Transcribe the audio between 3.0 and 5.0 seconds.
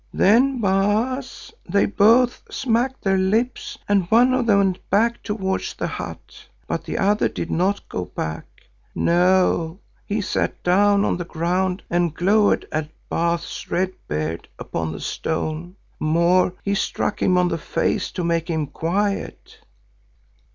their lips and one of them went